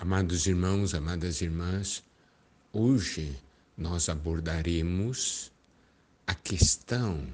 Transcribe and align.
Amados 0.00 0.46
irmãos, 0.46 0.94
amadas 0.94 1.40
irmãs, 1.40 2.04
hoje 2.72 3.36
nós 3.76 4.08
abordaremos 4.08 5.50
a 6.24 6.36
questão 6.36 7.26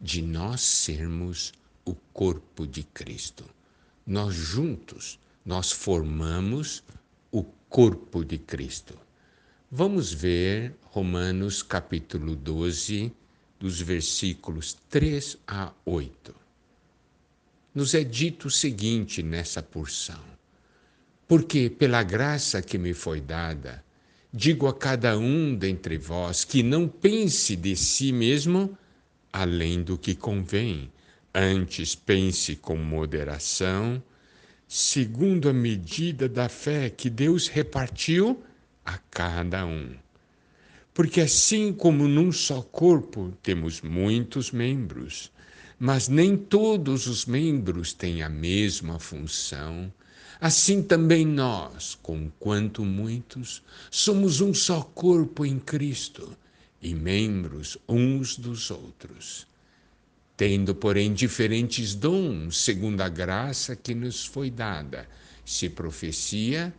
de 0.00 0.22
nós 0.22 0.62
sermos 0.62 1.52
o 1.84 1.94
corpo 1.94 2.66
de 2.66 2.84
Cristo. 2.84 3.44
Nós 4.06 4.34
juntos, 4.34 5.18
nós 5.44 5.70
formamos 5.72 6.82
o 7.30 7.42
corpo 7.68 8.24
de 8.24 8.38
Cristo. 8.38 8.98
Vamos 9.70 10.10
ver 10.10 10.74
Romanos 10.84 11.62
capítulo 11.62 12.34
12, 12.34 13.12
dos 13.58 13.78
versículos 13.78 14.72
3 14.88 15.36
a 15.46 15.70
8. 15.84 16.34
Nos 17.74 17.92
é 17.92 18.02
dito 18.02 18.48
o 18.48 18.50
seguinte 18.50 19.22
nessa 19.22 19.62
porção: 19.62 20.39
Porque 21.30 21.70
pela 21.70 22.02
graça 22.02 22.60
que 22.60 22.76
me 22.76 22.92
foi 22.92 23.20
dada, 23.20 23.84
digo 24.34 24.66
a 24.66 24.74
cada 24.74 25.16
um 25.16 25.54
dentre 25.54 25.96
vós 25.96 26.42
que 26.42 26.60
não 26.60 26.88
pense 26.88 27.54
de 27.54 27.76
si 27.76 28.10
mesmo 28.10 28.76
além 29.32 29.80
do 29.80 29.96
que 29.96 30.16
convém, 30.16 30.90
antes 31.32 31.94
pense 31.94 32.56
com 32.56 32.76
moderação, 32.76 34.02
segundo 34.66 35.48
a 35.48 35.52
medida 35.52 36.28
da 36.28 36.48
fé 36.48 36.90
que 36.90 37.08
Deus 37.08 37.46
repartiu 37.46 38.42
a 38.84 38.98
cada 38.98 39.64
um. 39.64 39.94
Porque 40.92 41.20
assim 41.20 41.72
como 41.72 42.08
num 42.08 42.32
só 42.32 42.60
corpo 42.60 43.32
temos 43.40 43.82
muitos 43.82 44.50
membros, 44.50 45.30
mas 45.78 46.08
nem 46.08 46.36
todos 46.36 47.06
os 47.06 47.24
membros 47.24 47.92
têm 47.92 48.20
a 48.20 48.28
mesma 48.28 48.98
função, 48.98 49.92
assim 50.40 50.82
também 50.82 51.26
nós, 51.26 51.98
conquanto 52.02 52.84
muitos, 52.84 53.62
somos 53.90 54.40
um 54.40 54.54
só 54.54 54.82
corpo 54.82 55.44
em 55.44 55.58
Cristo 55.58 56.36
e 56.80 56.94
membros 56.94 57.76
uns 57.88 58.36
dos 58.36 58.70
outros, 58.70 59.46
tendo, 60.36 60.74
porém, 60.74 61.12
diferentes 61.12 61.94
dons, 61.94 62.56
segundo 62.56 63.02
a 63.02 63.08
graça 63.08 63.76
que 63.76 63.94
nos 63.94 64.24
foi 64.24 64.50
dada, 64.50 65.06
se 65.44 65.68
profecia, 65.68 66.72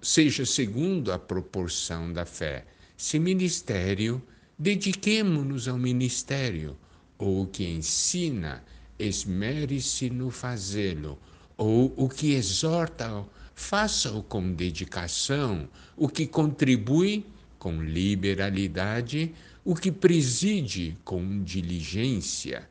seja 0.00 0.44
segundo 0.44 1.12
a 1.12 1.18
proporção 1.18 2.12
da 2.12 2.24
fé, 2.24 2.64
se 2.96 3.18
ministério, 3.18 4.20
dediquemo-nos 4.58 5.68
ao 5.68 5.78
ministério, 5.78 6.76
ou 7.18 7.42
o 7.42 7.46
que 7.46 7.64
ensina, 7.64 8.64
esmere-se 8.98 10.10
no 10.10 10.30
fazê-lo, 10.30 11.18
ou 11.62 11.94
o 11.96 12.08
que 12.08 12.32
exorta, 12.34 13.24
faça-o 13.54 14.22
com 14.22 14.52
dedicação, 14.52 15.68
o 15.96 16.08
que 16.08 16.26
contribui, 16.26 17.24
com 17.58 17.80
liberalidade, 17.80 19.32
o 19.64 19.76
que 19.76 19.92
preside 19.92 20.98
com 21.04 21.42
diligência, 21.44 22.68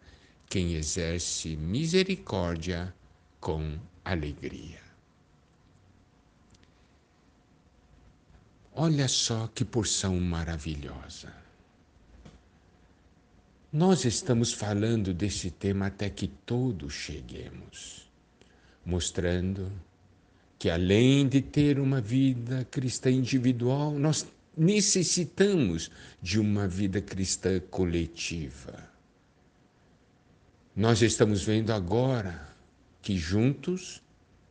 quem 0.49 0.73
exerce 0.73 1.55
misericórdia 1.55 2.93
com 3.39 3.79
alegria. 4.03 4.81
Olha 8.73 9.07
só 9.07 9.47
que 9.47 9.63
porção 9.63 10.19
maravilhosa. 10.19 11.33
Nós 13.71 14.03
estamos 14.03 14.51
falando 14.51 15.13
desse 15.13 15.49
tema 15.49 15.87
até 15.87 16.09
que 16.09 16.27
todos 16.27 16.93
cheguemos, 16.93 18.10
mostrando 18.85 19.71
que 20.57 20.69
além 20.69 21.27
de 21.27 21.41
ter 21.41 21.79
uma 21.79 21.99
vida 21.99 22.65
cristã 22.69 23.09
individual, 23.09 23.91
nós 23.91 24.27
necessitamos 24.55 25.89
de 26.21 26.39
uma 26.39 26.67
vida 26.67 27.01
cristã 27.01 27.59
coletiva. 27.59 28.89
Nós 30.75 31.01
estamos 31.01 31.43
vendo 31.43 31.73
agora 31.73 32.47
que 33.01 33.17
juntos 33.17 34.01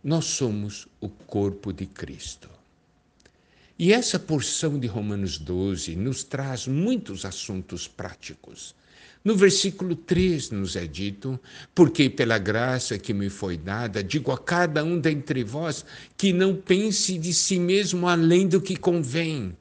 nós 0.03 0.25
somos 0.25 0.89
o 1.01 1.09
corpo 1.09 1.73
de 1.73 1.87
Cristo. 1.87 2.60
E 3.83 3.95
essa 3.95 4.19
porção 4.19 4.79
de 4.79 4.87
Romanos 4.87 5.39
12 5.39 5.97
nos 5.97 6.23
traz 6.23 6.67
muitos 6.67 7.25
assuntos 7.25 7.89
práticos. 7.89 8.75
No 9.25 9.35
versículo 9.35 9.97
3 9.97 10.51
nos 10.51 10.77
é 10.77 10.87
dito: 10.87 11.41
Porque 11.75 12.11
pela 12.11 12.37
graça 12.37 12.99
que 12.99 13.15
me 13.15 13.31
foi 13.31 13.57
dada, 13.57 14.05
digo 14.05 14.33
a 14.33 14.37
cada 14.39 14.85
um 14.85 15.01
dentre 15.01 15.43
vós 15.43 15.83
que 16.15 16.31
não 16.31 16.55
pense 16.55 17.17
de 17.17 17.33
si 17.33 17.59
mesmo 17.59 18.07
além 18.07 18.47
do 18.47 18.61
que 18.61 18.77
convém, 18.77 19.57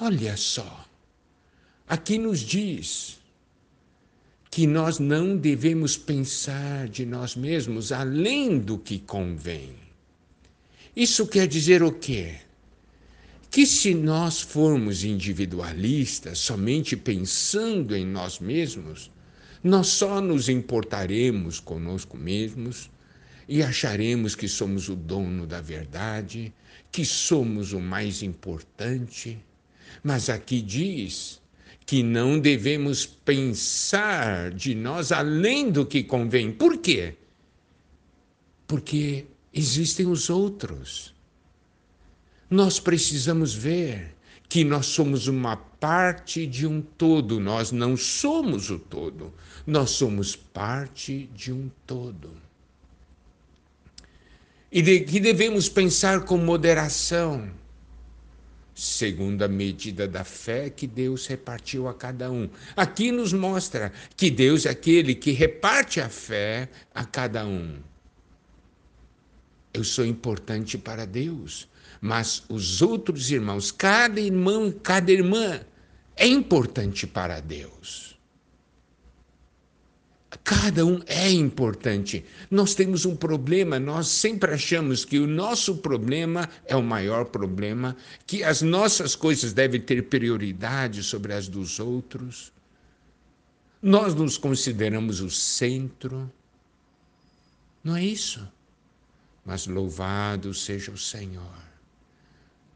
Olha 0.00 0.36
só, 0.36 0.84
aqui 1.86 2.18
nos 2.18 2.40
diz 2.40 3.20
que 4.50 4.66
nós 4.66 4.98
não 4.98 5.36
devemos 5.36 5.96
pensar 5.96 6.88
de 6.88 7.06
nós 7.06 7.36
mesmos 7.36 7.92
além 7.92 8.58
do 8.58 8.76
que 8.76 8.98
convém. 8.98 9.76
Isso 10.96 11.24
quer 11.24 11.46
dizer 11.46 11.84
o 11.84 11.92
quê? 11.92 12.47
Que 13.50 13.66
se 13.66 13.94
nós 13.94 14.40
formos 14.40 15.04
individualistas, 15.04 16.38
somente 16.38 16.96
pensando 16.96 17.96
em 17.96 18.06
nós 18.06 18.38
mesmos, 18.38 19.10
nós 19.62 19.88
só 19.88 20.20
nos 20.20 20.48
importaremos 20.48 21.58
conosco 21.58 22.16
mesmos 22.16 22.90
e 23.48 23.62
acharemos 23.62 24.34
que 24.34 24.48
somos 24.48 24.88
o 24.88 24.94
dono 24.94 25.46
da 25.46 25.60
verdade, 25.60 26.52
que 26.92 27.04
somos 27.04 27.72
o 27.72 27.80
mais 27.80 28.22
importante 28.22 29.38
mas 30.02 30.28
aqui 30.28 30.60
diz 30.60 31.40
que 31.84 32.02
não 32.02 32.38
devemos 32.38 33.06
pensar 33.06 34.50
de 34.52 34.74
nós 34.74 35.10
além 35.10 35.70
do 35.70 35.86
que 35.86 36.02
convém. 36.02 36.52
Por 36.52 36.78
quê? 36.78 37.14
Porque 38.66 39.26
existem 39.52 40.06
os 40.06 40.28
outros. 40.28 41.14
Nós 42.50 42.80
precisamos 42.80 43.54
ver 43.54 44.14
que 44.48 44.64
nós 44.64 44.86
somos 44.86 45.26
uma 45.26 45.56
parte 45.56 46.46
de 46.46 46.66
um 46.66 46.80
todo, 46.80 47.38
nós 47.38 47.70
não 47.70 47.96
somos 47.96 48.70
o 48.70 48.78
todo, 48.78 49.32
nós 49.66 49.90
somos 49.90 50.34
parte 50.34 51.28
de 51.34 51.52
um 51.52 51.70
todo. 51.86 52.30
E 54.72 54.80
de, 54.80 55.00
que 55.00 55.20
devemos 55.20 55.68
pensar 55.68 56.24
com 56.24 56.38
moderação 56.38 57.50
segundo 58.78 59.42
a 59.42 59.48
medida 59.48 60.06
da 60.06 60.22
fé 60.22 60.70
que 60.70 60.86
Deus 60.86 61.26
repartiu 61.26 61.88
a 61.88 61.94
cada 61.94 62.30
um. 62.30 62.48
Aqui 62.76 63.10
nos 63.10 63.32
mostra 63.32 63.92
que 64.16 64.30
Deus 64.30 64.66
é 64.66 64.70
aquele 64.70 65.16
que 65.16 65.32
reparte 65.32 66.00
a 66.00 66.08
fé 66.08 66.68
a 66.94 67.04
cada 67.04 67.44
um. 67.44 67.76
Eu 69.74 69.82
sou 69.82 70.06
importante 70.06 70.78
para 70.78 71.04
Deus, 71.04 71.68
mas 72.00 72.44
os 72.48 72.80
outros 72.82 73.30
irmãos, 73.30 73.70
cada 73.70 74.20
irmão, 74.20 74.70
cada 74.70 75.10
irmã 75.10 75.60
é 76.16 76.26
importante 76.26 77.06
para 77.06 77.40
Deus. 77.40 78.18
Cada 80.44 80.84
um 80.84 81.00
é 81.06 81.30
importante. 81.30 82.24
Nós 82.50 82.74
temos 82.74 83.04
um 83.04 83.16
problema, 83.16 83.78
nós 83.78 84.08
sempre 84.08 84.52
achamos 84.52 85.04
que 85.04 85.18
o 85.18 85.26
nosso 85.26 85.76
problema 85.76 86.48
é 86.66 86.76
o 86.76 86.82
maior 86.82 87.26
problema, 87.26 87.96
que 88.26 88.42
as 88.42 88.62
nossas 88.62 89.14
coisas 89.14 89.52
devem 89.52 89.80
ter 89.80 90.02
prioridade 90.04 91.02
sobre 91.02 91.32
as 91.32 91.48
dos 91.48 91.78
outros. 91.78 92.52
Nós 93.82 94.14
nos 94.14 94.36
consideramos 94.36 95.20
o 95.20 95.30
centro. 95.30 96.30
Não 97.82 97.96
é 97.96 98.04
isso? 98.04 98.46
Mas 99.44 99.66
louvado 99.66 100.52
seja 100.52 100.90
o 100.90 100.98
Senhor 100.98 101.67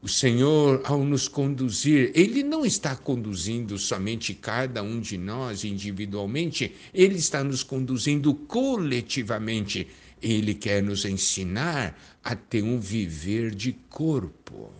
o 0.03 0.07
Senhor, 0.09 0.81
ao 0.83 1.01
nos 1.01 1.29
conduzir, 1.29 2.11
Ele 2.13 2.43
não 2.43 2.65
está 2.65 2.93
conduzindo 2.93 3.77
somente 3.77 4.33
cada 4.33 4.83
um 4.83 4.99
de 4.99 5.17
nós 5.17 5.63
individualmente, 5.63 6.75
Ele 6.93 7.15
está 7.15 7.41
nos 7.41 7.63
conduzindo 7.63 8.33
coletivamente. 8.33 9.87
Ele 10.21 10.53
quer 10.53 10.83
nos 10.83 11.05
ensinar 11.05 11.97
a 12.21 12.35
ter 12.35 12.61
um 12.63 12.81
viver 12.81 13.55
de 13.55 13.71
corpo. 13.89 14.73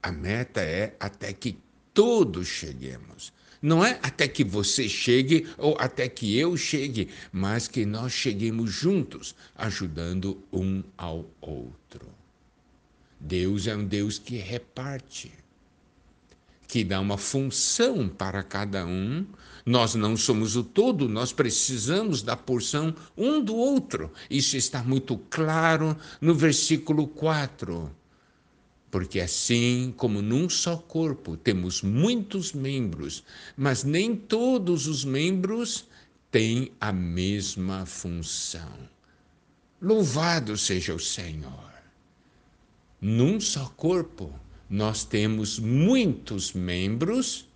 A 0.00 0.12
meta 0.12 0.60
é 0.60 0.94
até 1.00 1.32
que 1.32 1.58
todos 1.92 2.46
cheguemos. 2.46 3.32
Não 3.60 3.84
é 3.84 3.98
até 4.04 4.28
que 4.28 4.44
você 4.44 4.88
chegue 4.88 5.48
ou 5.58 5.76
até 5.80 6.08
que 6.08 6.38
eu 6.38 6.56
chegue, 6.56 7.08
mas 7.32 7.66
que 7.66 7.84
nós 7.84 8.12
cheguemos 8.12 8.70
juntos, 8.70 9.34
ajudando 9.56 10.40
um 10.52 10.80
ao 10.96 11.28
outro. 11.40 12.23
Deus 13.18 13.66
é 13.66 13.76
um 13.76 13.84
Deus 13.84 14.18
que 14.18 14.36
reparte, 14.36 15.32
que 16.66 16.84
dá 16.84 17.00
uma 17.00 17.16
função 17.16 18.08
para 18.08 18.42
cada 18.42 18.84
um. 18.84 19.26
Nós 19.64 19.94
não 19.94 20.16
somos 20.16 20.56
o 20.56 20.64
todo, 20.64 21.08
nós 21.08 21.32
precisamos 21.32 22.22
da 22.22 22.36
porção 22.36 22.94
um 23.16 23.40
do 23.40 23.54
outro. 23.54 24.12
Isso 24.28 24.56
está 24.56 24.82
muito 24.82 25.16
claro 25.30 25.96
no 26.20 26.34
versículo 26.34 27.06
4. 27.06 27.90
Porque 28.90 29.20
assim 29.20 29.92
como 29.96 30.22
num 30.22 30.48
só 30.48 30.76
corpo 30.76 31.36
temos 31.36 31.82
muitos 31.82 32.52
membros, 32.52 33.24
mas 33.56 33.82
nem 33.82 34.14
todos 34.14 34.86
os 34.86 35.04
membros 35.04 35.86
têm 36.30 36.72
a 36.80 36.92
mesma 36.92 37.86
função. 37.86 38.88
Louvado 39.80 40.56
seja 40.56 40.94
o 40.94 41.00
Senhor! 41.00 41.73
Num 43.06 43.38
só 43.38 43.70
corpo, 43.76 44.32
nós 44.66 45.04
temos 45.04 45.58
muitos 45.58 46.54
membros, 46.54 47.46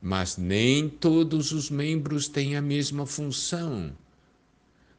mas 0.00 0.36
nem 0.36 0.88
todos 0.88 1.50
os 1.50 1.68
membros 1.68 2.28
têm 2.28 2.54
a 2.54 2.62
mesma 2.62 3.04
função. 3.04 3.90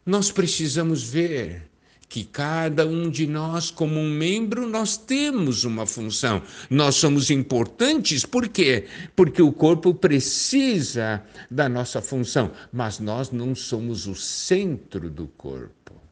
Nós 0.06 0.30
precisamos 0.30 1.04
ver 1.04 1.70
que 2.10 2.26
cada 2.26 2.86
um 2.86 3.10
de 3.10 3.26
nós, 3.26 3.72
como 3.72 3.98
um 3.98 4.10
membro, 4.10 4.68
nós 4.68 4.98
temos 4.98 5.64
uma 5.64 5.86
função. 5.86 6.44
Nós 6.70 6.96
somos 6.96 7.32
importantes, 7.32 8.26
por 8.26 8.50
quê? 8.50 8.88
Porque 9.16 9.42
o 9.42 9.54
corpo 9.54 9.94
precisa 9.94 11.24
da 11.50 11.70
nossa 11.70 12.02
função, 12.02 12.52
mas 12.74 13.00
nós 13.00 13.32
não 13.32 13.56
somos 13.56 14.06
o 14.06 14.16
centro 14.16 15.10
do 15.10 15.28
corpo. 15.28 16.07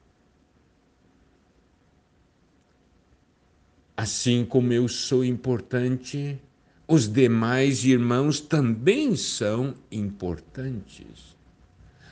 Assim 3.98 4.44
como 4.44 4.74
eu 4.74 4.88
sou 4.88 5.24
importante, 5.24 6.38
os 6.88 7.08
demais 7.08 7.86
irmãos 7.86 8.42
também 8.42 9.16
são 9.16 9.74
importantes. 9.92 11.36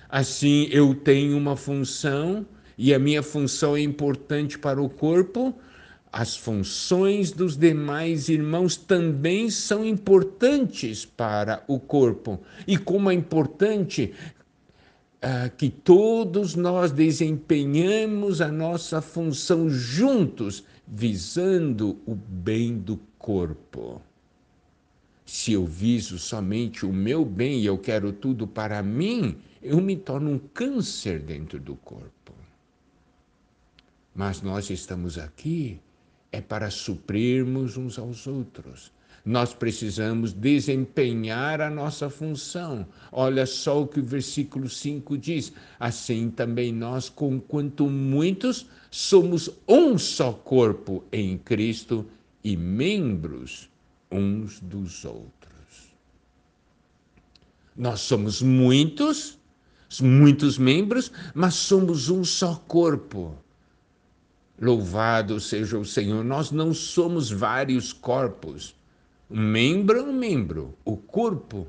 Assim, 0.07 0.68
eu 0.71 0.95
tenho 0.95 1.38
uma 1.38 1.57
função 1.57 2.45
e 2.77 2.94
a 2.94 3.00
minha 3.00 3.21
função 3.21 3.75
é 3.75 3.81
importante 3.81 4.57
para 4.57 4.81
o 4.81 4.89
corpo, 4.89 5.53
as 6.12 6.38
funções 6.38 7.31
dos 7.31 7.57
demais 7.57 8.29
irmãos 8.29 8.77
também 8.77 9.50
são 9.50 9.83
importantes 9.83 11.06
para 11.06 11.63
o 11.68 11.79
corpo. 11.79 12.39
E 12.68 12.77
como 12.77 13.09
é 13.09 13.13
importante 13.13 14.13
uh, 15.23 15.49
que 15.55 15.69
todos 15.69 16.55
nós 16.55 16.91
desempenhamos 16.91 18.41
a 18.41 18.51
nossa 18.51 19.01
função 19.01 19.69
juntos 19.69 20.63
visando 20.85 21.97
o 22.05 22.13
bem 22.13 22.77
do 22.77 22.99
corpo. 23.17 24.01
Se 25.25 25.53
eu 25.53 25.65
viso 25.65 26.19
somente 26.19 26.85
o 26.85 26.91
meu 26.91 27.23
bem 27.23 27.61
e 27.61 27.65
eu 27.65 27.77
quero 27.77 28.11
tudo 28.11 28.45
para 28.45 28.83
mim, 28.83 29.37
eu 29.61 29.79
me 29.79 29.95
torno 29.95 30.31
um 30.31 30.37
câncer 30.37 31.19
dentro 31.19 31.59
do 31.59 31.75
corpo. 31.77 32.33
Mas 34.13 34.41
nós 34.41 34.69
estamos 34.69 35.17
aqui 35.17 35.79
é 36.31 36.41
para 36.41 36.69
suprirmos 36.69 37.77
uns 37.77 37.97
aos 37.97 38.27
outros. 38.27 38.91
Nós 39.25 39.53
precisamos 39.53 40.33
desempenhar 40.33 41.61
a 41.61 41.69
nossa 41.69 42.09
função. 42.09 42.85
Olha 43.09 43.45
só 43.45 43.81
o 43.81 43.87
que 43.87 44.01
o 44.01 44.05
versículo 44.05 44.67
5 44.67 45.17
diz: 45.17 45.53
assim 45.79 46.29
também 46.29 46.73
nós, 46.73 47.07
com 47.07 47.39
quanto 47.39 47.87
muitos, 47.87 48.65
somos 48.91 49.49
um 49.65 49.97
só 49.97 50.33
corpo 50.33 51.05
em 51.09 51.37
Cristo 51.37 52.05
e 52.43 52.57
membros 52.57 53.69
uns 54.11 54.59
dos 54.59 55.05
outros. 55.05 55.33
Nós 57.75 58.01
somos 58.01 58.41
muitos, 58.41 59.39
muitos 60.01 60.57
membros, 60.57 61.11
mas 61.33 61.55
somos 61.55 62.09
um 62.09 62.25
só 62.25 62.55
corpo. 62.67 63.35
Louvado 64.59 65.39
seja 65.39 65.79
o 65.79 65.85
Senhor, 65.85 66.23
nós 66.25 66.51
não 66.51 66.73
somos 66.73 67.31
vários 67.31 67.93
corpos. 67.93 68.75
Um 69.29 69.41
membro 69.41 69.99
é 69.99 70.03
um 70.03 70.13
membro. 70.13 70.77
O 70.83 70.97
corpo 70.97 71.67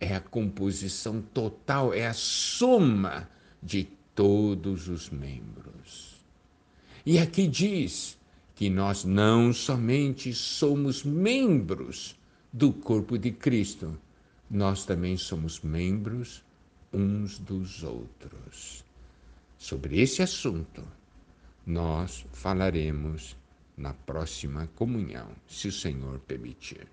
é 0.00 0.14
a 0.14 0.20
composição 0.20 1.22
total, 1.22 1.94
é 1.94 2.06
a 2.06 2.12
soma 2.12 3.28
de 3.62 3.88
todos 4.14 4.88
os 4.88 5.10
membros. 5.10 6.16
E 7.04 7.18
aqui 7.18 7.46
diz 7.46 8.18
que 8.54 8.68
nós 8.70 9.04
não 9.04 9.52
somente 9.52 10.32
somos 10.32 11.04
membros 11.04 12.16
do 12.52 12.72
corpo 12.72 13.18
de 13.18 13.30
Cristo, 13.30 13.96
nós 14.50 14.84
também 14.84 15.16
somos 15.16 15.60
membros 15.60 16.42
uns 16.92 17.38
dos 17.38 17.82
outros. 17.82 18.84
Sobre 19.58 20.00
esse 20.00 20.22
assunto, 20.22 20.82
nós 21.66 22.24
falaremos 22.32 23.36
na 23.76 23.92
próxima 23.92 24.66
comunhão, 24.74 25.30
se 25.46 25.68
o 25.68 25.72
Senhor 25.72 26.18
permitir. 26.20 26.86